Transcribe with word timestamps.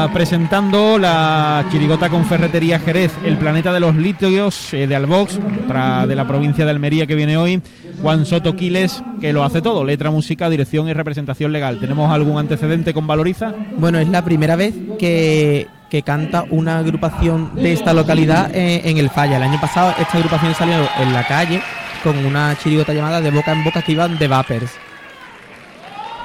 está 0.00 0.14
presentando 0.14 0.98
la 0.98 1.66
chirigota 1.70 2.08
con 2.08 2.24
ferretería 2.24 2.78
Jerez, 2.78 3.12
el 3.22 3.36
planeta 3.36 3.70
de 3.70 3.80
los 3.80 3.94
litios 3.94 4.72
eh, 4.72 4.86
de 4.86 4.96
Albox, 4.96 5.38
otra 5.64 6.06
de 6.06 6.16
la 6.16 6.26
provincia 6.26 6.64
de 6.64 6.70
Almería 6.70 7.06
que 7.06 7.14
viene 7.14 7.36
hoy, 7.36 7.60
Juan 8.00 8.24
Soto 8.24 8.56
Quiles, 8.56 9.02
que 9.20 9.34
lo 9.34 9.44
hace 9.44 9.60
todo, 9.60 9.84
letra, 9.84 10.10
música, 10.10 10.48
dirección 10.48 10.88
y 10.88 10.94
representación 10.94 11.52
legal. 11.52 11.78
¿Tenemos 11.80 12.10
algún 12.10 12.38
antecedente 12.38 12.94
con 12.94 13.06
Valoriza? 13.06 13.52
Bueno, 13.76 13.98
es 13.98 14.08
la 14.08 14.24
primera 14.24 14.56
vez 14.56 14.74
que, 14.98 15.66
que 15.90 16.02
canta 16.02 16.44
una 16.48 16.78
agrupación 16.78 17.54
de 17.56 17.74
esta 17.74 17.92
localidad 17.92 18.54
en, 18.54 18.88
en 18.88 18.96
el 18.96 19.10
Falla. 19.10 19.36
El 19.36 19.42
año 19.42 19.60
pasado 19.60 19.94
esta 19.98 20.16
agrupación 20.16 20.54
salió 20.54 20.76
en 20.98 21.12
la 21.12 21.26
calle 21.26 21.60
con 22.02 22.16
una 22.24 22.56
chirigota 22.56 22.94
llamada 22.94 23.20
De 23.20 23.30
Boca 23.30 23.52
en 23.52 23.64
Boca 23.64 23.82
que 23.82 23.92
iban 23.92 24.18
de 24.18 24.28
Vapers. 24.28 24.70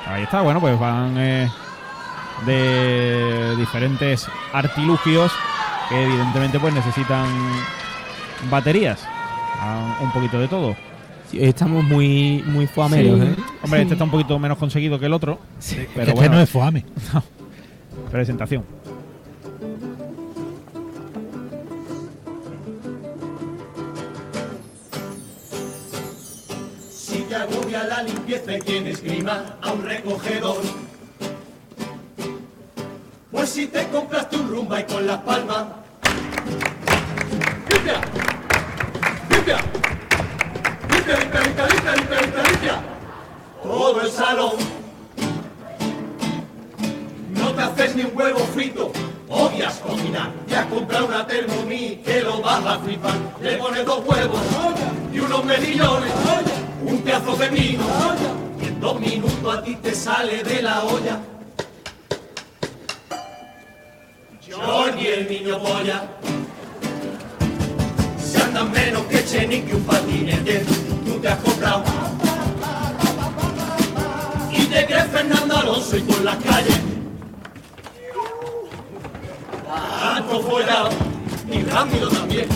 Ahí 0.08 0.24
está, 0.24 0.42
bueno, 0.42 0.62
pues 0.62 0.80
van 0.80 1.16
eh, 1.18 1.50
de 2.46 3.56
diferentes 3.58 4.28
artilugios 4.54 5.32
que 5.90 6.04
evidentemente 6.04 6.60
pues 6.60 6.74
necesitan 6.74 7.28
baterías, 8.50 9.06
Ah, 9.58 9.98
un 10.02 10.12
poquito 10.12 10.38
de 10.40 10.48
todo. 10.50 10.76
Sí, 11.32 11.40
Estamos 11.42 11.84
muy, 11.86 12.44
muy 12.48 12.68
foameros, 12.68 13.20
Sí. 13.22 13.26
¿eh? 13.28 13.36
Hombre, 13.64 13.82
este 13.84 13.94
está 13.94 14.04
un 14.04 14.12
poquito 14.12 14.38
menos 14.38 14.58
conseguido 14.58 15.00
que 15.00 15.06
el 15.06 15.14
otro, 15.14 15.40
pero 15.96 16.10
este 16.12 16.14
bueno, 16.14 16.36
no 16.36 16.42
es 16.42 16.50
foame. 16.50 16.86
presentación. 18.12 18.64
Si 26.92 27.20
te 27.22 27.36
agobia 27.36 27.84
la 27.84 28.04
limpieza 28.04 28.58
y 28.58 28.62
tienes 28.62 29.02
grima 29.04 29.58
a 29.62 29.72
un 29.72 29.84
recogedor. 29.84 30.58
Si 33.56 33.68
te 33.68 33.88
compraste 33.88 34.36
un 34.36 34.50
rumba 34.50 34.82
y 34.82 34.84
con 34.84 35.08
las 35.08 35.18
palmas. 35.20 35.64
¡Limpia! 37.70 38.02
¡Limpia! 39.30 39.58
¡Limpia, 40.92 41.20
limpia, 41.20 41.40
limpia, 41.40 41.68
limpia, 41.68 41.96
limpia, 41.96 42.22
limpia, 42.22 42.44
limpia! 42.52 42.84
Todo 43.64 44.02
el 44.02 44.12
salón. 44.12 44.56
No 47.30 47.52
te 47.54 47.62
haces 47.62 47.96
ni 47.96 48.02
un 48.02 48.12
huevo 48.14 48.40
frito, 48.40 48.92
odias 49.30 49.76
cocinar. 49.76 50.34
Te 50.50 50.58
has 50.58 50.66
comprado 50.66 51.06
una 51.06 51.26
Thermomix 51.26 52.06
que 52.06 52.22
lo 52.24 52.42
vas 52.42 52.66
a 52.66 52.80
flipar. 52.80 53.16
Le 53.42 53.56
pones 53.56 53.86
dos 53.86 54.04
huevos 54.06 54.42
y 55.14 55.20
unos 55.20 55.46
mejillones, 55.46 56.12
un 56.86 57.02
pedazo 57.04 57.38
de 57.38 57.48
vino. 57.48 57.86
Y 58.62 58.66
en 58.66 58.82
dos 58.82 59.00
minutos 59.00 59.58
a 59.58 59.64
ti 59.64 59.78
te 59.78 59.96
sale 59.96 60.44
de 60.44 60.62
la 60.62 60.84
olla. 60.84 61.22
El 65.16 65.30
niño 65.30 65.60
polla. 65.60 66.04
Si 68.22 68.42
andan 68.42 68.72
menos 68.72 69.04
que 69.04 69.24
Chenique 69.24 69.74
un 69.74 69.84
patinete, 69.84 70.66
tú 71.06 71.20
te 71.22 71.28
has 71.30 71.40
comprado. 71.40 71.84
Y 74.52 74.66
te 74.66 74.86
crees 74.86 75.08
Fernando 75.08 75.58
Alonso 75.58 75.98
y 75.98 76.02
por 76.02 76.22
las 76.22 76.36
calles 76.38 76.80
tanto 80.16 80.40
follado 80.42 80.90
y 81.52 81.62
rápido 81.64 82.10
también. 82.10 82.48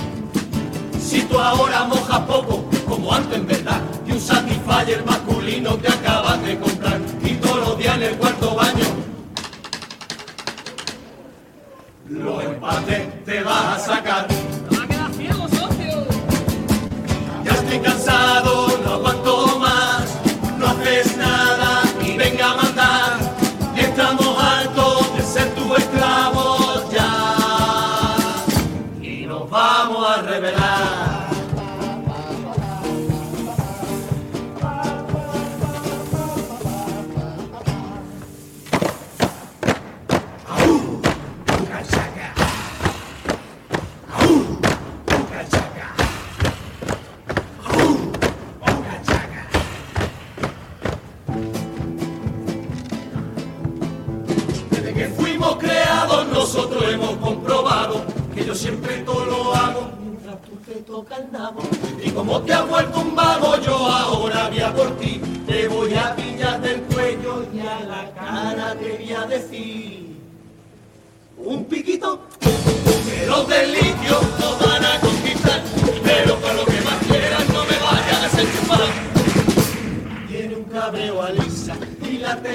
Si 1.00 1.22
tú 1.24 1.40
ahora 1.40 1.86
mojas 1.86 2.20
poco, 2.20 2.70
como 2.88 3.14
antes 3.14 3.38
en 3.38 3.48
verdad, 3.48 3.82
y 4.06 4.12
un 4.12 4.22
Satisfyer 4.22 5.04
masculino 5.06 5.76
te 5.76 5.88
acabas 5.88 6.42
de 6.44 6.58
comprar, 6.60 7.00
y 7.24 7.36
todos 7.36 7.60
los 7.68 7.78
días 7.78 7.96
en 7.98 8.04
el 8.04 8.16
cuarto 8.18 8.56
baño, 8.56 8.99
los 12.20 12.44
empates 12.44 13.26
te 13.26 13.44
vas 13.44 13.78
a 13.78 13.80
sacar. 13.80 14.28
Ya 17.44 17.52
estoy 17.52 17.80
cansado, 17.80 18.80
no 18.84 18.94
aguanto 18.94 19.60
más, 19.60 20.18
no 20.58 20.68
haces 20.68 21.18
nada 21.18 21.84
y 22.04 22.18
venga 22.18 22.52
a 22.52 22.56
mandar. 22.56 23.20
Estamos 23.76 24.44
hartos 24.44 25.16
de 25.16 25.22
ser 25.24 25.50
tu 25.56 25.76
esclavo 25.76 26.90
ya 26.92 27.36
y 29.02 29.26
nos 29.26 29.50
vamos 29.50 30.10
a 30.10 30.22
revelar. 30.22 31.09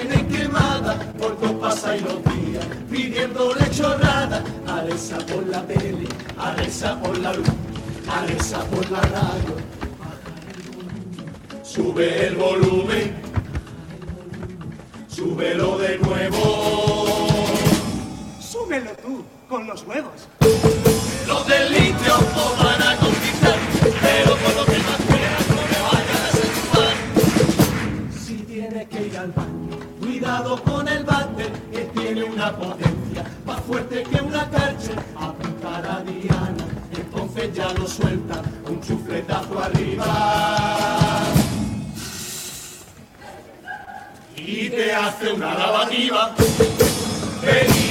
Y 0.02 0.08
la 0.08 0.14
tiene 0.14 0.28
quemada 0.28 0.98
por 1.18 1.36
y 1.42 2.00
los 2.00 2.24
días 2.24 2.66
pidiéndole 2.90 3.70
chorrada 3.70 4.42
Alexa 4.66 5.18
por 5.18 5.46
la 5.46 5.62
tele, 5.66 6.06
Alexa 6.38 7.00
por 7.00 7.16
la 7.18 7.32
luz, 7.32 7.48
Alexa 8.08 8.58
por 8.64 8.90
la 8.90 9.00
radio. 9.00 9.56
Sube 11.62 12.26
el 12.26 12.36
volumen, 12.36 13.14
súbelo 15.08 15.78
de 15.78 15.98
nuevo. 15.98 17.46
Súbelo 18.40 18.90
tú, 19.02 19.24
con 19.48 19.66
los 19.66 19.82
huevos. 19.84 20.28
Los 21.26 21.46
del 21.48 21.72
litio 21.72 22.14
nos 22.34 22.58
van 22.62 22.82
a 22.82 22.96
conquistar, 22.96 23.58
pero 24.02 24.36
por 24.36 24.54
lo 24.54 24.64
que 24.66 24.78
más 24.78 25.00
quieran 25.08 25.44
no 25.48 25.62
me 25.70 25.78
vayan 25.88 26.16
a 26.16 26.26
desenchufar. 26.26 26.96
Si 28.24 28.36
tienes 28.38 28.88
que 28.88 29.06
ir 29.06 29.18
al 29.18 29.32
baño, 29.32 29.53
con 30.64 30.88
el 30.88 31.04
váter, 31.04 31.52
que 31.70 31.84
tiene 31.98 32.24
una 32.24 32.50
potencia 32.56 33.24
más 33.44 33.60
fuerte 33.60 34.02
que 34.04 34.22
una 34.22 34.48
cárcel. 34.48 34.96
Apuntar 35.20 35.86
a 35.86 36.00
Diana, 36.00 36.64
entonces 36.96 37.52
ya 37.52 37.72
lo 37.74 37.86
suelta, 37.86 38.42
un 38.66 38.80
chufletazo 38.80 39.62
arriba. 39.62 40.06
Y 44.36 44.70
te 44.70 44.92
hace 44.92 45.32
una 45.32 45.54
lavativa. 45.54 46.34
Venimos 47.42 47.83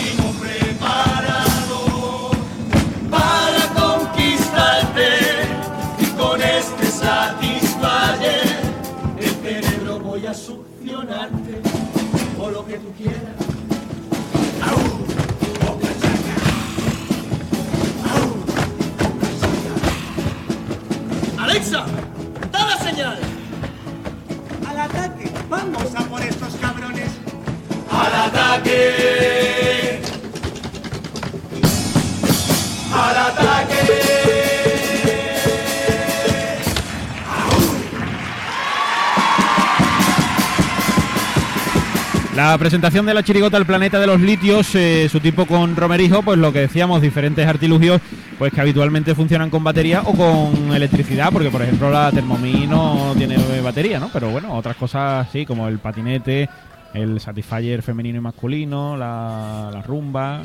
La 42.45 42.57
presentación 42.57 43.05
de 43.05 43.13
la 43.13 43.23
chirigota 43.23 43.55
El 43.55 43.66
planeta 43.66 43.97
de 44.01 44.05
los 44.05 44.19
litios, 44.19 44.75
eh, 44.75 45.07
su 45.09 45.22
tipo 45.22 45.45
con 45.45 45.78
romerijo, 45.78 46.22
pues 46.23 46.37
lo 46.37 46.51
que 46.51 46.59
decíamos, 46.59 47.01
diferentes 47.01 47.47
artilugios, 47.47 48.01
pues 48.37 48.51
que 48.51 48.59
habitualmente 48.59 49.16
funcionan 49.16 49.49
con 49.49 49.63
batería 49.63 50.01
o 50.01 50.11
con 50.13 50.73
electricidad, 50.73 51.31
porque 51.31 51.49
por 51.49 51.61
ejemplo 51.61 51.90
la 51.90 52.11
Thermomix 52.11 52.67
no 52.67 53.13
tiene 53.17 53.37
batería, 53.61 53.97
¿no? 53.97 54.09
Pero 54.11 54.29
bueno, 54.29 54.53
otras 54.55 54.75
cosas 54.75 55.25
sí, 55.31 55.45
como 55.45 55.69
el 55.69 55.79
patinete, 55.79 56.49
el 56.93 57.22
Satisfyer 57.22 57.81
femenino 57.81 58.17
y 58.17 58.22
masculino, 58.22 58.97
la, 58.97 59.69
la 59.72 59.81
rumba, 59.81 60.41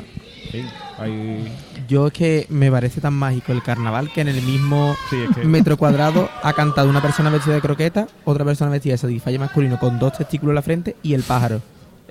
Sí, 0.51 0.63
hay... 0.97 1.51
Yo 1.89 2.07
es 2.07 2.13
que 2.13 2.45
me 2.49 2.71
parece 2.71 3.01
tan 3.01 3.13
mágico 3.13 3.51
el 3.51 3.61
carnaval 3.61 4.09
que 4.11 4.21
en 4.21 4.29
el 4.29 4.41
mismo 4.41 4.95
Sí, 5.09 5.17
es 5.29 5.35
que- 5.35 5.43
metro 5.43 5.75
cuadrado 5.75 6.29
ha 6.43 6.53
cantado 6.53 6.89
una 6.89 7.01
persona 7.01 7.29
vestida 7.29 7.55
de 7.55 7.61
croqueta, 7.61 8.07
otra 8.23 8.45
persona 8.45 8.71
vestida 8.71 8.93
de 8.93 8.99
satisfalle 8.99 9.37
masculino 9.37 9.77
con 9.77 9.99
dos 9.99 10.13
testículos 10.17 10.51
en 10.53 10.55
la 10.55 10.61
frente 10.61 10.95
y 11.03 11.13
el 11.13 11.23
pájaro. 11.23 11.61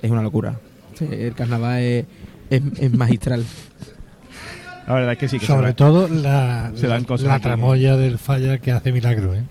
Es 0.01 0.09
una 0.11 0.21
locura. 0.21 0.55
Sí, 0.95 1.07
El 1.11 1.33
carnaval 1.33 1.79
es, 1.79 2.05
es- 2.49 2.61
es 2.79 2.93
magistral. 2.93 3.43
La 4.87 4.93
verdad 4.95 5.11
es 5.13 5.17
que 5.19 5.27
sí. 5.27 5.37
Que 5.39 5.45
se 5.45 5.51
Sobre 5.53 5.67
va- 5.67 5.73
todo 5.75 6.07
la, 6.07 6.71
se 6.75 6.87
dan 6.87 7.03
cosas 7.03 7.27
la 7.27 7.35
aquí. 7.35 7.43
tramoya 7.43 7.95
del 7.95 8.17
falla 8.17 8.57
que 8.57 8.71
hace 8.71 8.91
milagro, 8.91 9.35
¿eh? 9.35 9.43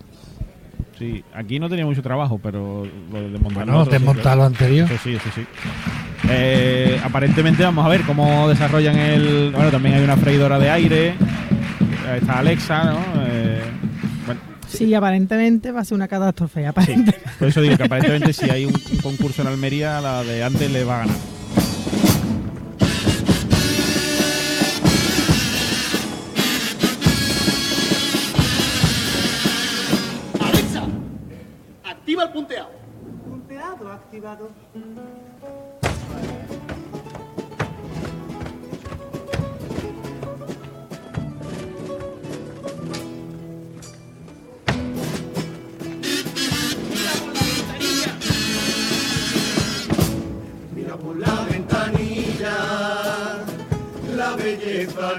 Sí, 0.99 1.23
aquí 1.33 1.61
no 1.61 1.69
tenía 1.69 1.87
mucho 1.87 2.03
trabajo, 2.03 2.41
pero 2.43 2.85
lo 3.13 3.21
de 3.23 3.31
desmontar 3.31 3.65
Bueno, 3.67 3.85
desmontar 3.85 4.37
lo 4.37 4.43
anterior. 4.45 4.91
Eso 4.91 5.01
sí, 5.05 5.15
eso 5.15 5.29
sí. 5.33 5.43
Eh, 6.29 7.01
aparentemente 7.05 7.63
vamos 7.63 7.87
a 7.87 7.89
ver 7.89 8.01
cómo 8.03 8.49
desarrollan 8.49 8.99
el... 8.99 9.53
Bueno, 9.55 9.71
también 9.71 9.95
hay 9.95 10.03
una 10.03 10.17
freidora 10.17 10.59
de 10.59 10.71
aire. 10.71 11.15
Está 12.21 12.41
Alexa, 12.41 12.83
¿no? 12.85 12.99
Eh, 13.29 13.63
Sí, 14.79 14.95
aparentemente 14.95 15.73
va 15.73 15.81
a 15.81 15.85
ser 15.85 15.97
una 15.97 16.09
catástrofe. 16.09 16.61
sí. 16.61 16.67
Aparentemente. 16.67 17.21
Por 17.39 17.49
eso 17.49 17.61
digo 17.61 17.77
que 17.77 17.85
aparentemente 17.85 18.33
si 18.33 18.49
hay 18.49 18.65
un, 18.65 18.75
un 18.75 18.99
concurso 18.99 19.43
en 19.43 19.49
Almería, 19.49 20.01
la 20.01 20.23
de 20.23 20.43
antes 20.45 20.71
le 20.71 20.85
va 20.85 20.97
a 20.97 20.99
ganar. 21.01 21.17
Alexa, 30.41 30.83
activa 31.85 32.25
el 32.25 32.31
punteado. 32.31 32.71
Punteado 33.29 33.93
activado. 33.93 34.51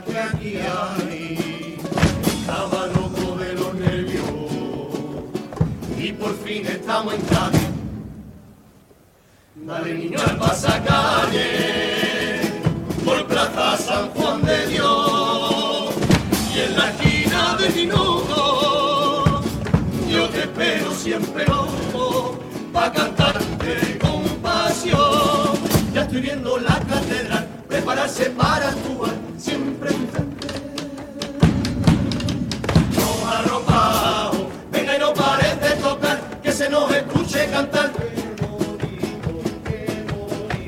Que 0.05 0.19
aquí 0.19 0.57
hay. 0.57 1.77
Estaba 2.41 2.87
loco 2.87 3.37
de 3.37 3.53
los 3.53 3.73
nervios 3.75 4.25
y 5.97 6.11
por 6.13 6.35
fin 6.43 6.65
estamos 6.67 7.13
en 7.13 7.21
Cádiz. 7.21 7.69
Dale 9.55 9.93
niño 9.93 10.19
al 10.27 10.37
pasacalle 10.37 11.51
por 13.05 13.25
Plaza 13.27 13.77
San 13.77 14.09
Juan 14.09 14.41
de 14.41 14.67
Dios 14.67 15.93
y 16.53 16.59
en 16.59 16.77
la 16.77 16.89
esquina 16.89 17.55
de 17.57 17.69
Minuto 17.69 19.41
yo 20.09 20.27
te 20.29 20.39
espero 20.39 20.91
siempre 20.91 21.45
loco 21.45 22.39
pa' 22.73 22.91
cantarte 22.91 23.97
con 23.99 24.23
pasión. 24.41 25.53
Ya 25.93 26.01
estoy 26.01 26.21
viendo 26.21 26.57
la 26.57 26.79
catedral, 26.79 27.47
prepararse 27.67 28.31
para 28.31 28.69
actuar, 28.69 29.13
siempre 29.39 29.89
en 29.89 30.07
frente. 30.09 30.47
Nos 32.95 33.33
arropamos, 33.33 34.47
venga 34.71 34.95
y 34.95 34.99
no 34.99 35.13
pare 35.13 35.55
de 35.55 35.75
tocar, 35.81 36.41
que 36.43 36.51
se 36.51 36.69
nos 36.69 36.91
escuche 36.91 37.49
cantar. 37.49 37.91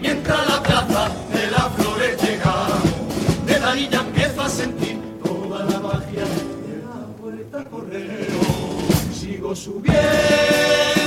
Mientras 0.02 0.50
la 0.50 0.64
plaza 0.64 1.12
de 1.34 1.52
las 1.52 1.68
flores 1.76 2.22
llegamos, 2.24 3.46
de 3.46 3.60
la 3.60 3.76
niña 3.76 4.00
empiezo 4.00 4.42
a 4.42 4.50
sentir 4.50 4.98
toda 5.24 5.66
la 5.66 5.80
magia 5.80 6.24
de 6.66 6.82
la 6.84 7.08
puerta 7.20 7.70
correo. 7.70 8.42
Sigo 9.14 9.56
subiendo 9.56 11.01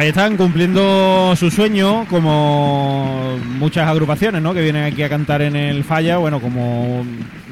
ahí 0.00 0.08
están 0.08 0.38
cumpliendo 0.38 1.34
su 1.36 1.50
sueño, 1.50 2.06
como 2.08 3.36
muchas 3.58 3.86
agrupaciones, 3.86 4.40
¿no? 4.40 4.54
Que 4.54 4.62
vienen 4.62 4.84
aquí 4.84 5.02
a 5.02 5.10
cantar 5.10 5.42
en 5.42 5.54
el 5.54 5.84
Falla. 5.84 6.16
Bueno, 6.16 6.40
como 6.40 7.04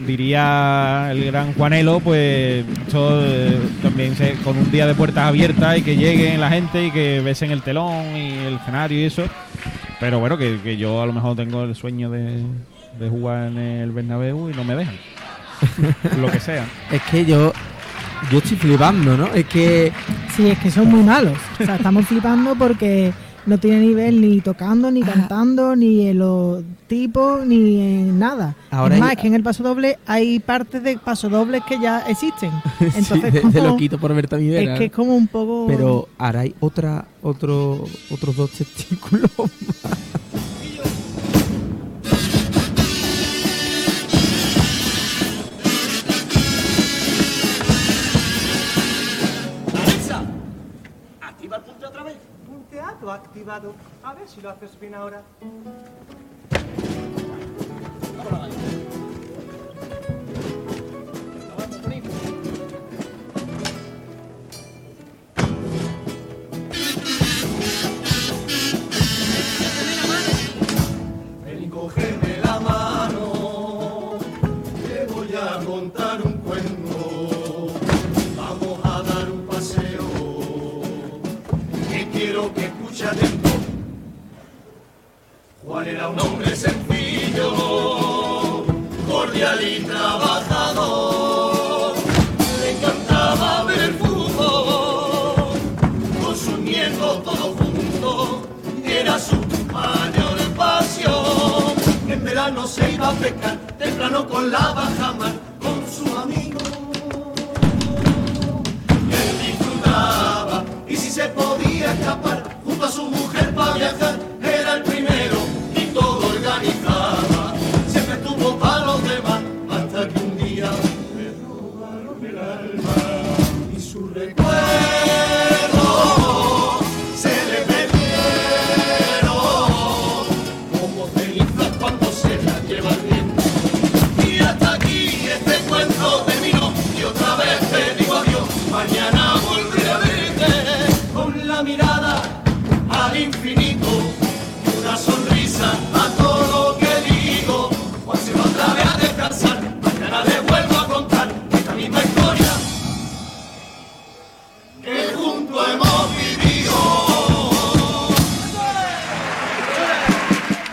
diría 0.06 1.08
el 1.10 1.26
gran 1.26 1.52
Juanelo, 1.52 2.00
pues 2.00 2.64
esto 2.86 3.20
eh, 3.22 3.58
también 3.82 4.16
se, 4.16 4.32
con 4.36 4.56
un 4.56 4.70
día 4.70 4.86
de 4.86 4.94
puertas 4.94 5.26
abiertas 5.26 5.76
y 5.76 5.82
que 5.82 5.96
lleguen 5.96 6.40
la 6.40 6.48
gente 6.48 6.86
y 6.86 6.90
que 6.90 7.20
besen 7.20 7.50
el 7.50 7.60
telón 7.60 8.16
y 8.16 8.30
el 8.46 8.54
escenario 8.54 8.98
y 8.98 9.04
eso. 9.04 9.24
Pero 10.00 10.18
bueno, 10.18 10.38
que, 10.38 10.58
que 10.62 10.78
yo 10.78 11.02
a 11.02 11.06
lo 11.06 11.12
mejor 11.12 11.36
tengo 11.36 11.64
el 11.64 11.74
sueño 11.74 12.08
de, 12.08 12.44
de 12.98 13.08
jugar 13.10 13.48
en 13.48 13.58
el 13.58 13.90
Bernabéu 13.90 14.48
y 14.48 14.54
no 14.54 14.64
me 14.64 14.74
dejan. 14.74 14.96
lo 16.18 16.30
que 16.30 16.40
sea. 16.40 16.64
Es 16.90 17.02
que 17.02 17.26
yo, 17.26 17.52
yo 18.30 18.38
estoy 18.38 18.56
flipando, 18.56 19.18
¿no? 19.18 19.26
Es 19.34 19.44
que 19.44 19.92
Sí, 20.38 20.46
es 20.48 20.58
que 20.60 20.70
son 20.70 20.88
muy 20.88 21.02
malos. 21.02 21.36
O 21.60 21.64
sea, 21.64 21.74
estamos 21.74 22.06
flipando 22.06 22.54
porque 22.54 23.12
no 23.44 23.58
tiene 23.58 23.80
nivel 23.80 24.20
ni 24.20 24.40
tocando, 24.40 24.88
ni 24.88 25.02
cantando, 25.02 25.74
ni 25.74 26.06
en 26.06 26.18
los 26.20 26.62
tipos, 26.86 27.44
ni 27.44 27.80
en 27.80 28.18
nada. 28.20 28.54
Ahora 28.70 28.94
es 28.94 29.00
más, 29.00 29.08
hay- 29.10 29.16
es 29.16 29.20
que 29.22 29.26
en 29.26 29.34
el 29.34 29.42
paso 29.42 29.64
doble 29.64 29.98
hay 30.06 30.38
partes 30.38 30.80
de 30.84 30.96
paso 30.96 31.28
dobles 31.28 31.62
que 31.66 31.80
ya 31.80 32.00
existen. 32.08 32.52
Entonces, 32.80 33.34
sí, 33.42 33.48
de, 33.50 33.60
lo 33.62 33.76
quito 33.76 33.98
por 33.98 34.14
Berta 34.14 34.36
Miguel. 34.36 34.68
es 34.68 34.78
que 34.78 34.84
es 34.86 34.92
como 34.92 35.16
un 35.16 35.26
poco... 35.26 35.64
Pero 35.66 36.08
ahora 36.18 36.40
hay 36.40 36.54
otra, 36.60 37.04
otro, 37.20 37.84
otros 38.10 38.36
dos 38.36 38.50
testículos 38.52 39.28
más. 39.38 39.92
Activado. 53.28 53.74
A 54.02 54.14
ver 54.14 54.28
si 54.28 54.40
lo 54.40 54.50
haces 54.50 54.78
bien 54.80 54.94
ahora. 54.94 55.22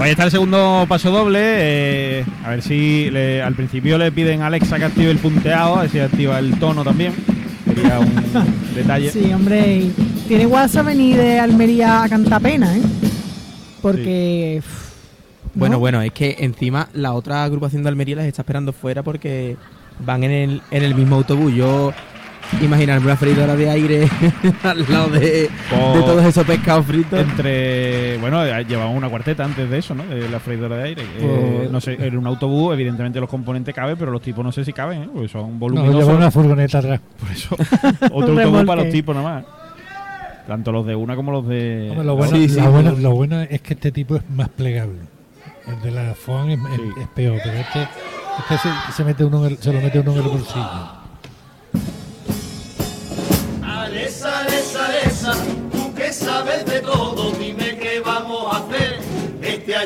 Pues 0.05 0.09
ahí 0.11 0.13
está 0.13 0.25
el 0.25 0.31
segundo 0.31 0.85
paso 0.87 1.09
doble. 1.09 1.39
eh, 1.41 2.25
a 2.43 2.51
ver 2.51 2.61
si 2.61 3.09
le- 3.09 3.41
al 3.41 3.55
principio 3.55 3.97
le 3.97 4.11
piden 4.11 4.43
a 4.43 4.47
Alexa 4.47 4.77
que 4.77 4.85
active 4.85 5.09
el 5.09 5.17
punteado, 5.17 5.77
a 5.77 5.81
ver 5.81 5.89
si 5.89 5.97
activa 5.97 6.37
el 6.37 6.59
tono 6.59 6.83
también. 6.83 7.11
Sería 7.65 7.99
un 7.99 8.13
detalle. 8.75 9.09
Sí, 9.09 9.33
hombre, 9.33 9.77
y 9.77 9.93
tiene 10.27 10.45
a 10.77 10.81
venir 10.83 11.17
de 11.17 11.39
Almería 11.39 12.03
a 12.03 12.07
cantar 12.09 12.39
pena, 12.39 12.77
¿eh? 12.77 12.81
Porque. 13.81 14.61
Bueno, 15.55 15.79
bueno, 15.79 16.03
es 16.03 16.11
que 16.11 16.35
encima 16.37 16.87
la 16.93 17.13
otra 17.13 17.43
agrupación 17.43 17.81
de 17.81 17.89
Almería 17.89 18.17
las 18.17 18.25
está 18.27 18.43
esperando 18.43 18.73
fuera 18.73 19.01
porque 19.01 19.57
van 20.05 20.23
en 20.23 20.29
el, 20.31 20.61
en 20.69 20.83
el 20.83 20.93
mismo 20.93 21.15
autobús. 21.15 21.51
Yo 21.55 21.93
imaginarme 22.61 23.05
una 23.07 23.15
freidora 23.17 23.55
de 23.55 23.69
aire 23.69 24.09
al 24.63 24.85
lado 24.91 25.09
de, 25.09 25.19
de 25.19 25.49
todos 25.71 26.23
esos 26.25 26.45
pescados 26.45 26.85
fritos. 26.85 27.19
Entre. 27.19 28.17
Bueno, 28.19 28.43
eh, 28.45 28.65
llevamos 28.67 28.95
una 28.97 29.09
cuarteta 29.09 29.43
antes 29.43 29.69
de 29.69 29.77
eso, 29.77 29.93
¿no? 29.95 30.03
De 30.05 30.29
la 30.29 30.39
freidora 30.39 30.77
de 30.77 30.83
aire. 30.83 31.01
Eh, 31.17 31.55
Pues- 31.59 31.71
no 31.71 31.81
sé, 31.81 31.97
en 31.99 32.17
un 32.17 32.27
autobús, 32.27 32.73
evidentemente 32.73 33.19
los 33.19 33.29
componentes 33.29 33.73
caben, 33.73 33.97
pero 33.97 34.11
los 34.11 34.21
tipos 34.21 34.43
no 34.43 34.51
sé 34.51 34.63
si 34.63 34.71
caben, 34.73 35.03
¿eh? 35.03 35.09
Porque 35.11 35.27
son 35.27 35.53
No, 35.53 35.59
voluminosos. 35.59 35.95
lleva 36.01 36.13
una 36.17 36.31
furgoneta 36.31 36.79
atrás. 36.79 37.01
Por 37.19 37.31
eso, 37.31 37.55
otro 38.11 38.33
autobús 38.41 38.63
para 38.65 38.83
los 38.83 38.91
tipos 38.91 39.15
nada 39.15 39.35
más. 39.35 39.45
Tanto 40.47 40.71
los 40.71 40.85
de 40.85 40.95
una 40.95 41.15
como 41.15 41.31
los 41.31 41.47
de. 41.47 41.87
Hombre, 41.89 42.05
lo, 42.05 42.15
bueno, 42.15 42.37
Sí, 42.37 42.47
sí, 42.49 42.61
lo 42.61 42.71
bueno- 42.71 42.91
pero- 42.91 43.01
lo 43.01 43.11
bueno 43.15 43.41
es 43.41 43.61
que 43.61 43.73
este 43.73 43.91
tipo 43.91 44.15
es 44.15 44.29
más 44.29 44.49
plegable. 44.49 44.99
El 45.67 45.81
de 45.81 45.91
la 45.91 46.13
FON 46.13 46.51
es, 46.51 46.59
es- 46.59 46.65
Sí. 46.75 46.81
es 47.01 47.07
peor, 47.09 47.39
pero 47.43 47.57
este, 47.57 47.81
este 47.81 48.57
se, 48.59 48.93
se 48.95 49.03
mete 49.03 49.25
uno 49.25 49.43
en 49.45 49.51
el- 49.53 49.57
se 49.57 49.73
lo 49.73 49.81
mete 49.81 49.99
uno 49.99 50.11
en 50.11 50.17
el 50.17 50.23
bolsillo. 50.23 50.69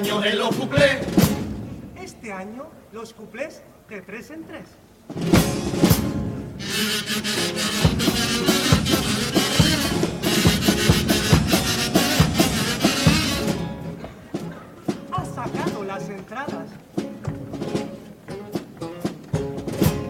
Año 0.10 0.26
en 0.26 0.38
los 0.40 0.56
cuplés. 0.56 0.98
Este 2.02 2.32
año, 2.32 2.68
los 2.92 3.14
cuplés 3.14 3.62
de 3.90 4.02
tres 4.02 4.32
en 4.32 4.44
tres. 4.44 4.66
Ha 15.12 15.26
sacado 15.26 15.84
las 15.84 16.10
entradas. 16.10 16.70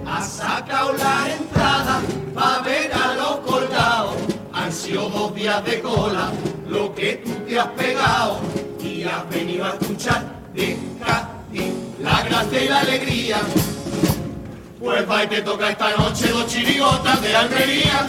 Ha 0.06 0.22
sacado 0.22 0.94
la 0.94 1.36
entrada 1.36 2.02
pa' 2.34 2.62
ver 2.62 2.94
a 2.94 3.16
los 3.16 3.38
colgados. 3.40 4.16
Han 4.54 4.72
sido 4.72 5.10
dos 5.10 5.36
días 5.36 5.64
de 5.66 5.82
cola 5.82 6.32
lo 6.68 6.94
que 6.96 7.18
tú 7.18 7.32
te 7.46 7.60
has 7.60 7.68
pegado 7.70 8.49
y 9.00 9.04
has 9.04 9.30
venido 9.30 9.64
a 9.64 9.70
escuchar 9.70 10.26
de 10.54 10.78
Cádiz 11.00 11.74
la 12.02 12.22
gracia 12.24 12.64
y 12.64 12.68
la 12.68 12.80
alegría. 12.82 13.38
Pues 14.78 15.10
va 15.10 15.24
y 15.24 15.28
te 15.28 15.42
toca 15.42 15.70
esta 15.70 15.96
noche 15.96 16.28
dos 16.28 16.48
chirigotas 16.48 17.22
de 17.22 17.36
Almería. 17.36 18.08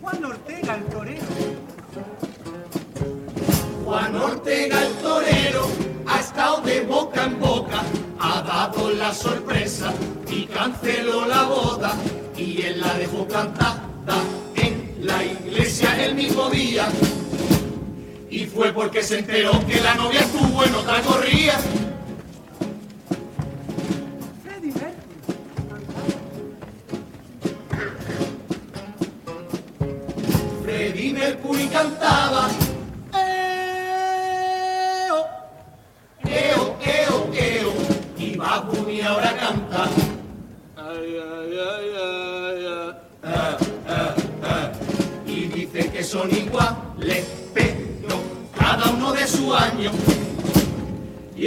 Juan 0.00 0.24
Ortega, 0.24 0.74
el 0.76 0.84
torero. 0.84 1.26
Juan 3.84 4.16
Ortega 4.16 4.86
el 4.86 4.92
torero 4.94 5.68
ha 6.06 6.20
estado 6.20 6.60
de 6.60 6.80
boca 6.82 7.24
en 7.24 7.40
boca, 7.40 7.82
ha 8.20 8.42
dado 8.42 8.90
la 8.90 9.12
sorpresa 9.12 9.92
y 10.30 10.46
canceló 10.46 11.26
la 11.26 11.42
boda 11.42 11.94
y 12.36 12.62
él 12.62 12.80
la 12.80 12.94
dejó 12.94 13.26
cantada 13.26 13.82
en 14.54 14.94
la 15.00 15.24
iglesia 15.24 16.04
el 16.04 16.14
mismo 16.14 16.48
día. 16.50 16.88
Y 18.30 18.46
fue 18.46 18.72
porque 18.72 19.02
se 19.02 19.18
enteró 19.18 19.50
que 19.66 19.80
la 19.80 19.94
novia 19.96 20.20
estuvo 20.20 20.64
en 20.64 20.74
otra 20.74 21.02
Mercury. 21.02 21.58
Freddie 30.62 31.12
Mercury 31.12 31.66
cantaba. 31.66 32.48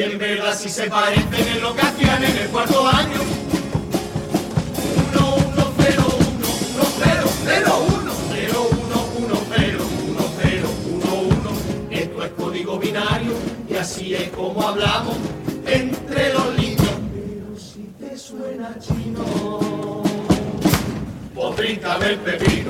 En 0.03 0.17
verdad 0.17 0.57
si 0.57 0.69
se 0.69 0.89
parecen 0.89 1.47
en 1.47 1.61
lo 1.61 1.73
que 1.73 1.81
hacían 1.81 2.23
en 2.23 2.37
el 2.37 2.47
cuarto 2.49 2.85
año. 2.87 3.21
Uno, 5.07 5.35
uno, 5.35 5.73
cero, 5.77 6.05
uno, 6.19 6.47
uno, 6.73 6.85
cero, 7.01 7.27
cero, 7.45 7.85
uno, 7.87 8.11
cero, 8.31 8.67
uno, 8.71 9.07
uno, 9.17 9.35
cero, 9.55 9.79
uno, 10.07 10.25
cero, 10.41 10.67
uno, 10.91 11.21
uno. 11.21 11.51
Esto 11.89 12.23
es 12.23 12.31
código 12.31 12.79
binario 12.79 13.33
y 13.69 13.75
así 13.75 14.13
es 14.13 14.29
como 14.29 14.67
hablamos 14.67 15.15
entre 15.65 16.33
los 16.33 16.57
niños. 16.57 16.91
Pero 17.13 17.57
si 17.57 17.89
te 17.99 18.17
suena 18.17 18.75
chino, 18.79 20.03
pues 21.33 21.55
bríncame 21.55 22.05
el 22.07 22.17
pepino. 22.17 22.62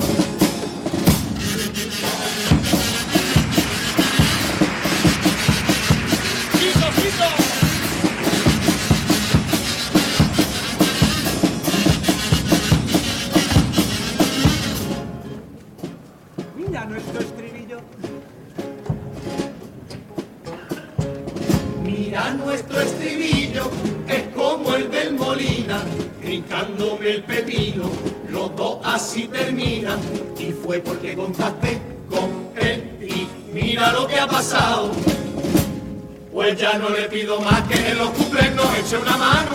Ya 36.74 36.80
no 36.80 36.90
le 36.90 37.04
pido 37.04 37.40
más 37.40 37.62
que 37.68 37.92
en 37.92 37.98
los 38.00 38.10
cumples 38.10 38.56
nos 38.56 38.78
eche 38.78 38.98
una 38.98 39.18
mano. 39.18 39.52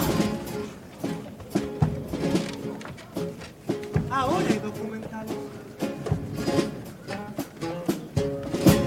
Ahora 4.08 4.46
hay 4.48 4.58
documentales. 4.58 5.36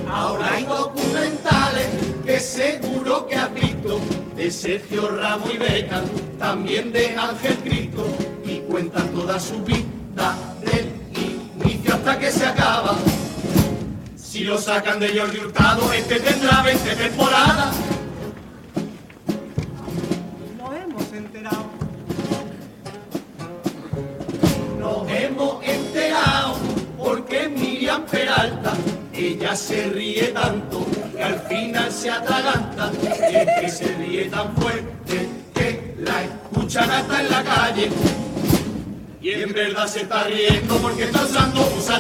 Ahora 0.10 0.54
hay 0.54 0.64
documentales 0.64 1.88
que 2.26 2.40
seguro 2.40 3.28
que 3.28 3.36
has 3.36 3.54
visto 3.54 4.00
de 4.38 4.50
Sergio 4.50 5.10
Ramos 5.10 5.54
y 5.54 5.58
Beca, 5.58 6.02
también 6.40 6.94
de 6.94 7.16
Ángel 7.18 7.58
Cristo, 7.66 8.06
y 8.46 8.60
cuentan 8.60 9.10
toda 9.10 9.40
su 9.40 9.62
vida 9.64 10.38
del 10.62 10.90
inicio 11.66 11.96
hasta 11.96 12.18
que 12.18 12.32
se 12.32 12.46
acaba. 12.46 12.96
Si 14.16 14.46
lo 14.46 14.58
sacan 14.58 15.00
de 15.02 15.20
Jordi 15.20 15.40
Hurtado, 15.40 15.92
este 15.92 16.20
tendrá 16.20 16.62
20 16.62 16.96
temporadas. 16.96 17.76
Miriam 27.92 28.06
Peralta, 28.06 28.74
ella 29.14 29.54
se 29.54 29.90
ríe 29.90 30.28
tanto 30.28 30.86
que 31.14 31.22
al 31.22 31.40
final 31.42 31.92
se 31.92 32.10
atraganta. 32.10 32.90
Y 33.04 33.36
es 33.36 33.48
que 33.60 33.70
se 33.70 33.96
ríe 33.96 34.26
tan 34.30 34.56
fuerte 34.56 35.30
que 35.54 35.96
la 36.00 36.24
escuchan 36.24 36.90
hasta 36.90 37.20
en 37.20 37.30
la 37.30 37.44
calle. 37.44 37.90
Y 39.22 39.32
en 39.32 39.52
verdad 39.52 39.88
se 39.88 40.04
está 40.04 40.24
riendo 40.24 40.78
porque 40.78 41.04
está 41.04 41.26
usando 41.26 41.62
un 41.62 41.68
uno. 41.68 41.92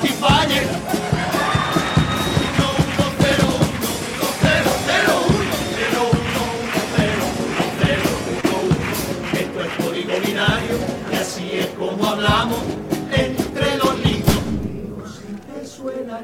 Esto 9.33 9.61
es 9.61 9.85
código 9.85 10.19
binario 10.25 10.77
y 11.11 11.15
así 11.15 11.49
es 11.53 11.67
como 11.77 12.05
hablamos 12.05 12.80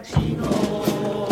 chino, 0.02 0.44
o. 1.04 1.28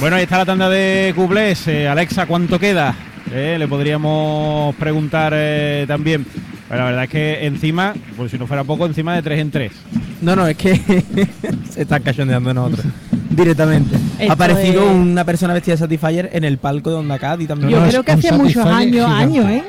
Bueno, 0.00 0.16
ahí 0.16 0.22
está 0.22 0.38
la 0.38 0.46
tanda 0.46 0.68
de 0.68 1.12
cuplés. 1.16 1.66
Eh, 1.66 1.88
Alexa, 1.88 2.26
¿cuánto 2.26 2.58
queda? 2.58 2.94
Eh, 3.32 3.56
le 3.58 3.66
podríamos 3.66 4.74
preguntar 4.76 5.32
eh, 5.34 5.84
también. 5.88 6.24
Pero 6.68 6.80
la 6.80 6.86
verdad 6.86 7.04
es 7.04 7.10
que 7.10 7.46
encima, 7.46 7.94
pues 8.16 8.30
si 8.30 8.38
no 8.38 8.46
fuera 8.46 8.62
poco, 8.62 8.86
encima 8.86 9.14
de 9.14 9.22
3 9.22 9.40
en 9.40 9.50
3. 9.50 9.72
No, 10.20 10.36
no, 10.36 10.46
es 10.46 10.56
que 10.56 10.76
se 11.70 11.82
están 11.82 12.02
cachondeando 12.02 12.52
nosotros. 12.54 12.86
Directamente. 13.30 13.96
Esto 14.18 14.30
ha 14.30 14.34
aparecido 14.34 14.82
es- 14.84 14.90
una 14.90 15.24
persona 15.24 15.54
vestida 15.54 15.74
de 15.74 15.78
Satisfyer 15.78 16.30
en 16.32 16.44
el 16.44 16.58
palco 16.58 16.90
de 16.90 16.96
Onda 16.96 17.18
Cádiz 17.18 17.48
también. 17.48 17.70
Yo 17.70 17.80
No, 17.80 17.88
creo 17.88 18.02
que 18.04 18.12
hace 18.12 18.32
muchos 18.32 18.64
años, 18.66 19.06
gigante. 19.06 19.14
años, 19.38 19.50
¿eh? 19.50 19.64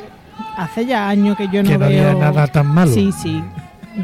Hace 0.63 0.85
ya 0.85 1.07
años 1.09 1.37
que 1.37 1.47
yo 1.47 1.63
no 1.63 1.69
Que 1.69 1.77
no 1.77 1.87
veo... 1.87 2.09
había 2.09 2.13
nada 2.19 2.47
tan 2.47 2.67
malo. 2.67 2.91
Sí, 2.91 3.11
sí. 3.11 3.43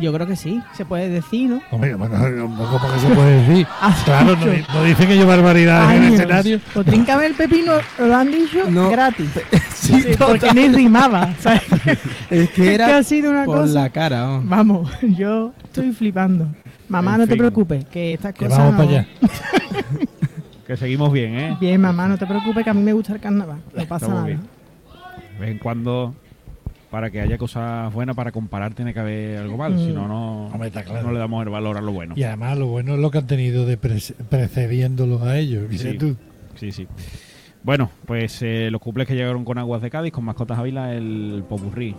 Yo 0.02 0.12
creo 0.12 0.28
que 0.28 0.36
sí, 0.36 0.62
se 0.74 0.84
puede 0.84 1.08
decir, 1.10 1.50
¿no? 1.50 1.62
Hombre, 1.72 1.94
bueno, 1.96 2.18
¿cómo 2.58 2.94
que 2.94 3.00
se 3.00 3.08
puede 3.16 3.42
decir? 3.48 3.68
Claro, 4.06 4.36
no, 4.74 4.84
dicen 4.84 5.08
que 5.08 5.18
yo 5.18 5.26
barbaridades 5.28 5.98
en 5.98 6.04
el 6.04 6.14
escenario. 6.16 6.60
O 6.74 6.84
tríncame 6.84 7.28
el 7.28 7.34
pepino, 7.34 7.74
lo 8.00 8.16
han 8.16 8.30
dicho 8.32 8.70
No. 8.70 8.90
gratis. 8.90 9.30
Sí, 9.76 10.02
Sí, 10.02 10.10
porque 10.18 10.52
ni 10.54 10.68
rimaba, 10.70 11.34
¿sabes? 11.40 11.62
Es 12.32 12.50
que 12.50 12.74
era 12.74 12.88
que 12.88 12.94
ha 12.94 13.04
sido 13.04 13.30
una 13.32 13.46
por 13.46 13.58
cosa. 13.62 13.74
la 13.84 13.90
cara. 13.92 14.22
vamos. 14.24 14.50
Vamos, 14.50 14.92
yo 15.16 15.54
estoy 15.64 15.92
flipando. 15.92 16.48
Mamá, 16.90 17.14
En 17.16 17.22
no 17.22 17.28
te 17.28 17.36
preocupes, 17.36 17.86
que 17.86 18.14
estas 18.14 18.34
Que 18.34 18.46
cosas. 18.46 18.58
vamos 18.60 18.72
no- 18.74 18.78
para 18.78 18.90
allá. 18.90 19.08
Que 20.66 20.76
seguimos 20.76 21.12
bien, 21.14 21.36
¿eh? 21.40 21.58
Bien, 21.60 21.80
mamá, 21.80 22.08
no 22.08 22.18
te 22.18 22.26
preocupes, 22.26 22.64
que 22.64 22.70
a 22.72 22.74
mí 22.74 22.82
me 22.82 22.94
gusta 22.94 23.14
el 23.14 23.20
carnaval. 23.20 23.60
No 23.76 23.86
pasa 23.86 24.06
Estamos 24.08 24.10
nada. 24.16 24.26
bien. 24.26 24.40
De 25.34 25.40
vez 25.40 25.52
en 25.52 25.60
cuando, 25.60 26.16
para 26.92 27.10
que 27.10 27.22
haya 27.22 27.38
cosas 27.38 27.94
buenas, 27.94 28.16
para 28.16 28.32
comparar, 28.32 28.74
tiene 28.74 28.94
que 28.94 29.00
haber 29.00 29.38
algo 29.40 29.58
malo. 29.58 29.78
Si 29.78 29.92
no, 29.92 30.08
no, 30.08 30.50
claro. 30.84 31.12
le 31.12 31.20
damos 31.20 31.44
el 31.44 31.50
valor 31.50 31.78
a 31.78 31.82
lo 31.82 31.92
bueno. 31.92 32.14
Y 32.18 32.24
además 32.24 32.58
lo 32.58 32.68
bueno 32.68 32.94
es 32.94 33.00
lo 33.00 33.12
que 33.12 33.18
han 33.18 33.28
tenido 33.28 33.66
de 33.66 33.78
pre- 33.78 34.00
precediéndolos 34.30 35.22
a 35.24 35.38
ellos. 35.38 35.66
Sí. 35.76 35.98
tú. 35.98 36.16
Sí, 36.56 36.72
sí. 36.72 36.88
Bueno, 37.64 37.90
pues 38.06 38.42
eh, 38.44 38.70
los 38.72 38.80
cuples 38.80 39.08
que 39.08 39.16
llegaron 39.16 39.44
con 39.44 39.58
Aguas 39.58 39.82
de 39.82 39.90
Cádiz, 39.90 40.12
con 40.14 40.24
Mascotas 40.24 40.60
Ávila, 40.60 40.94
el 40.94 41.44
Popurrí. 41.50 41.96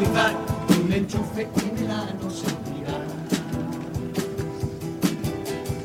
un 0.00 0.90
enchufe 0.90 1.42
en 1.42 1.84
el 1.84 1.90
ano 1.90 2.30
sentirá, 2.30 2.98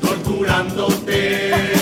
torturándote. 0.00 1.77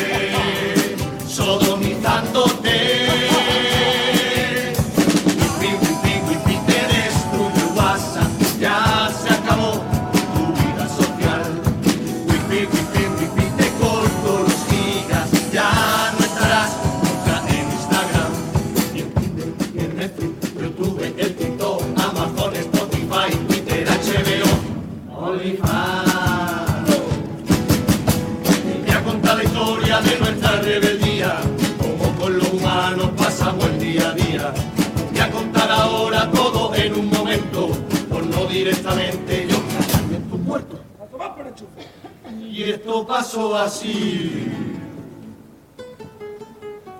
Y 42.56 42.62
esto 42.62 43.06
pasó 43.06 43.54
así. 43.54 44.48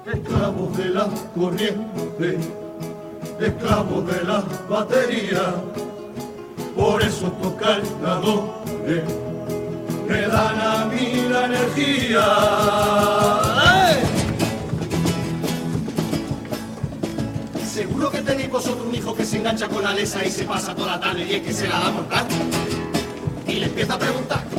Esclavos 0.04 0.76
de 0.76 0.84
la 0.90 1.08
corriente, 1.34 2.38
esclavos 3.40 4.06
de 4.06 4.24
la 4.24 4.44
batería. 4.68 5.54
Por 6.76 7.02
eso 7.02 7.28
estos 7.28 7.54
cargadores 7.54 9.02
me 10.06 10.20
dan 10.28 10.60
a 10.60 10.84
mí 10.92 11.26
la 11.30 11.46
energía. 11.46 12.26
Seguro 17.66 18.10
que 18.10 18.20
tenéis 18.20 18.50
vosotros 18.50 18.86
un 18.86 18.94
hijo 18.94 19.16
que 19.16 19.24
se 19.24 19.38
engancha 19.38 19.68
con 19.68 19.82
la 19.82 19.94
lesa 19.94 20.22
y 20.22 20.30
se 20.30 20.44
pasa 20.44 20.74
toda 20.74 20.96
la 20.96 21.00
tarde 21.00 21.26
y 21.26 21.34
es 21.36 21.40
que 21.40 21.52
se 21.54 21.66
la 21.66 21.78
da 21.78 21.90
mortal. 21.92 22.26
Y 23.48 23.54
le 23.54 23.64
empieza 23.64 23.94
a 23.94 23.98
preguntar. 23.98 24.55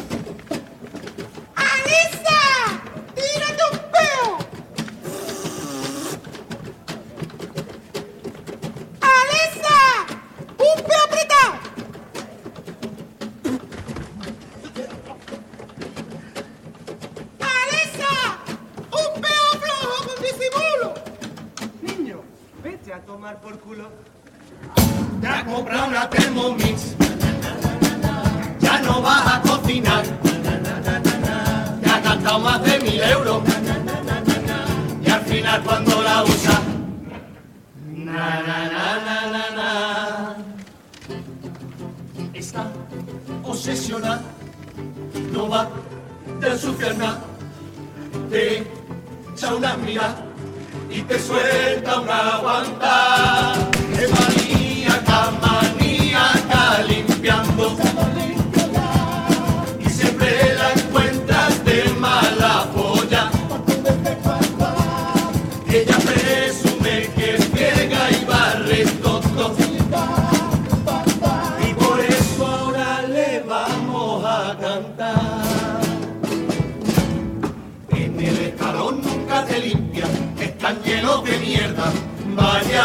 Tomar 23.28 23.42
por 23.42 23.60
culo. 23.60 23.90
Ya 25.22 25.46
comprado 25.46 25.88
una 25.88 26.10
Thermomix. 26.10 26.96
Ya 28.60 28.80
no 28.80 29.02
vas 29.02 29.34
a 29.34 29.42
cocinar. 29.42 30.04
Ya 31.84 31.96
has 31.96 32.04
gastado 32.04 32.40
más 32.40 32.63
de 32.63 32.80
mil 32.80 33.02
euros. 33.02 33.42
Y 35.04 35.10
al 35.10 35.22
final 35.22 35.63
cuando 35.63 36.02
la 36.02 36.24
usas. 36.24 36.62
Está 42.34 42.66
obsesionada. 43.44 44.22
No 45.34 45.50
va 45.50 45.68
de 46.40 46.50
ensuciar 46.50 46.96
nada. 46.98 47.20
Te 48.30 48.63
echa 49.34 49.56
una 49.56 49.76
mira 49.78 50.27
y 50.97 51.01
te 51.03 51.19
suelta 51.19 51.99
una 51.99 52.38
guanta. 52.38 53.53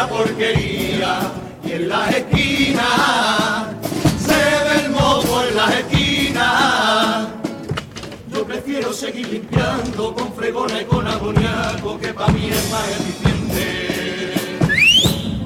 Porquería. 0.09 1.21
Y 1.65 1.73
en 1.73 1.89
las 1.89 2.15
esquinas 2.15 3.67
se 4.19 4.35
ve 4.35 4.85
el 4.85 4.91
moco 4.91 5.43
en 5.49 5.57
las 5.57 5.75
esquinas. 5.77 7.29
Yo 8.33 8.45
prefiero 8.45 8.93
seguir 8.93 9.29
limpiando 9.29 10.15
con 10.15 10.33
fregona 10.35 10.81
y 10.81 10.85
con 10.85 11.07
amoníaco, 11.07 11.99
que 11.99 12.13
para 12.13 12.33
mí 12.33 12.49
es 12.51 12.71
más 12.71 12.89
eficiente. 12.89 14.35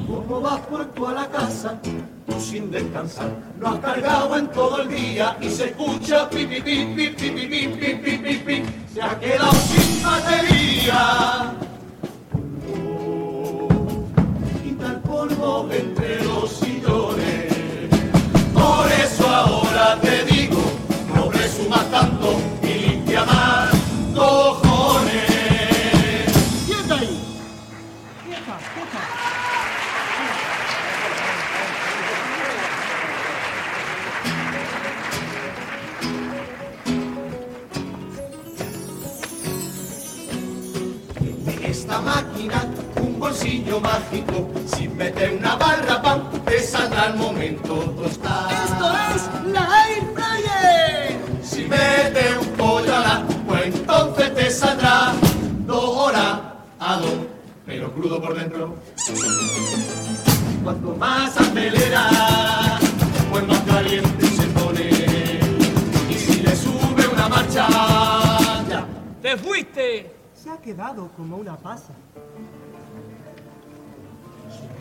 ¿Cómo 0.06 0.40
vas 0.40 0.60
por 0.60 0.86
toda 0.94 1.12
la 1.12 1.28
casa? 1.28 1.78
Tú 1.82 2.40
sin 2.40 2.70
descansar, 2.70 3.30
lo 3.60 3.68
has 3.68 3.78
cargado 3.80 4.36
en 4.38 4.48
todo 4.48 4.82
el 4.82 4.88
día 4.88 5.36
y 5.40 5.48
se 5.48 5.66
escucha 5.66 6.28
pi 6.30 6.46
pi 6.46 6.60
pi 6.60 6.86
pi 6.96 7.10
pi 7.10 7.28
pi 7.28 8.18
pi 8.18 8.34
pi. 8.46 8.62
Se 8.92 9.02
ha 9.02 9.18
quedado 9.18 9.52
sin 9.52 10.02
batería. 10.02 11.65
Quedado 70.66 71.08
como 71.16 71.36
una 71.36 71.56
pasa. 71.56 71.92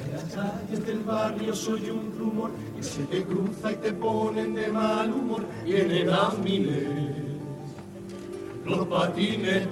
En 0.04 0.14
las 0.14 0.24
calles 0.34 0.84
del 0.84 1.04
barrio 1.04 1.54
soy 1.54 1.92
un 1.92 2.12
rumor 2.18 2.50
que 2.76 2.82
se 2.82 3.04
te 3.04 3.24
cruza 3.24 3.72
y 3.72 3.76
te 3.76 3.94
ponen 3.94 4.56
de 4.56 4.68
mal 4.70 5.14
humor. 5.14 5.46
Vienen 5.64 6.10
a 6.10 6.32
miles 6.44 6.88
los 8.66 8.88
patinetes. 8.88 9.68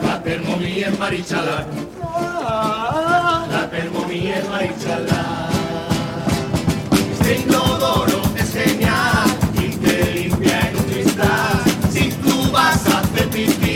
La 0.00 0.22
termomía 0.22 0.88
es 0.90 0.98
marichala. 0.98 1.66
A 13.46 13.67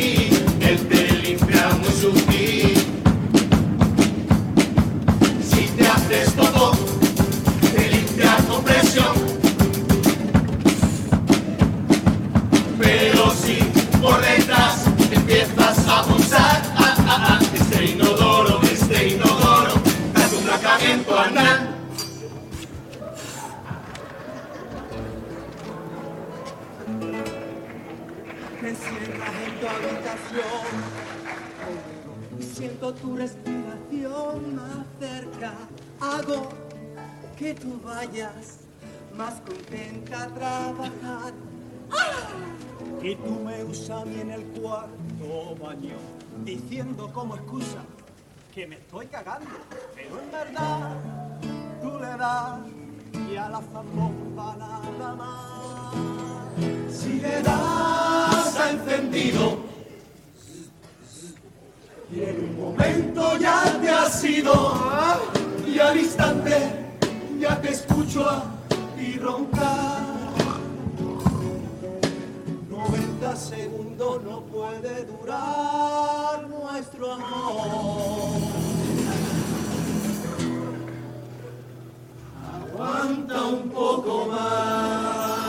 diciendo 46.72 47.11
como 47.12 47.37
excusa 47.37 47.85
que 48.54 48.66
me 48.66 48.76
estoy 48.76 49.06
cagando. 49.08 49.50
Pero 49.94 50.22
en 50.22 50.32
verdad 50.32 50.96
tú 51.82 51.98
le 52.00 52.16
das 52.16 52.61
y 53.30 53.37
a 53.37 53.48
la 53.50 53.61
zambomba 53.61 54.56
nada 54.56 55.14
más. 55.14 56.54
Si 56.90 57.20
le 57.20 57.42
das 57.42 58.56
a 58.56 58.70
encendido 58.70 59.58
y 62.11 62.22
en 62.22 62.42
un 62.42 62.56
momento 62.58 63.37
ya 63.37 63.78
te 63.78 63.90
has 63.90 64.24
ido 64.24 64.54
y 65.66 65.78
al 65.78 65.98
instante 65.98 66.56
ya 67.38 67.61
te 67.61 67.68
escucho 67.68 68.26
a 68.26 68.44
ti 68.96 69.18
roncar. 69.18 70.21
90 73.32 73.36
segundos 73.36 74.22
no 74.22 74.40
puede 74.42 75.06
durar 75.06 76.46
nuestro 76.48 77.12
amor. 77.12 78.42
Aguanta 82.52 83.42
un 83.44 83.70
poco 83.70 84.26
más. 84.26 85.41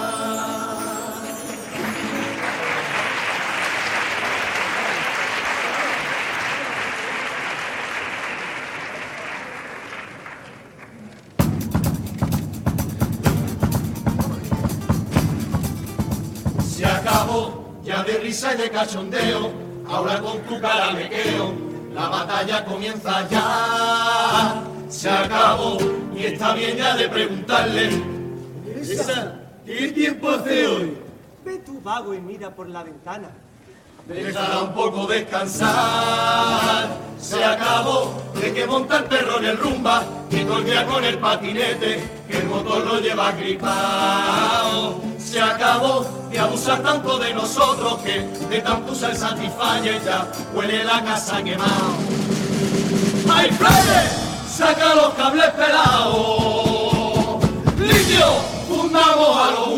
Risa 18.43 18.53
y 18.53 18.57
de 18.57 18.69
cachondeo, 18.69 19.51
ahora 19.87 20.19
con 20.19 20.37
tu 20.41 20.59
cara 20.59 20.91
me 20.91 21.09
quedo, 21.09 21.53
la 21.93 22.09
batalla 22.09 22.65
comienza 22.65 23.27
ya. 23.29 24.63
Se 24.89 25.09
acabó 25.09 25.77
y 26.15 26.25
está 26.25 26.53
bien 26.53 26.77
ya 26.77 26.95
de 26.95 27.09
preguntarle, 27.09 27.89
esa, 28.79 29.39
¿qué 29.65 29.91
tiempo 29.91 30.29
hace 30.29 30.67
hoy? 30.67 30.97
Ve 31.45 31.57
tu 31.59 31.81
vago 31.81 32.13
y 32.13 32.19
mira 32.19 32.53
por 32.53 32.69
la 32.69 32.83
ventana. 32.83 33.29
Déjala 34.07 34.63
un 34.63 34.73
poco 34.73 35.07
descansar. 35.07 36.89
Se 37.17 37.43
acabó 37.43 38.21
de 38.35 38.53
que 38.53 38.67
monta 38.67 38.97
el 38.97 39.05
perro 39.05 39.39
en 39.39 39.45
el 39.45 39.57
rumba 39.57 40.03
y 40.29 40.43
colguea 40.43 40.85
con 40.85 41.03
el 41.05 41.17
patinete, 41.17 42.03
que 42.29 42.37
el 42.37 42.45
motor 42.47 42.85
lo 42.85 42.99
lleva 42.99 43.31
gripao. 43.31 45.01
Se 45.17 45.41
acabó 45.41 46.22
de 46.33 46.39
abusar 46.39 46.81
tanto 46.81 47.19
de 47.19 47.31
nosotros 47.31 47.99
que 48.01 48.21
de 48.49 48.59
tanto 48.61 48.93
usar 48.93 49.15
Satisfyer 49.15 50.03
ya 50.03 50.27
huele 50.53 50.83
la 50.83 51.03
casa 51.03 51.43
quemado. 51.43 51.93
¡Ay, 53.31 53.51
Friday! 53.51 54.07
¡Saca 54.49 54.95
los 54.95 55.13
cables 55.13 55.51
pelados! 55.51 57.43
¡Litio! 57.77 58.25
¡Fundamos 58.67 59.37
a 59.37 59.51
los 59.51 59.72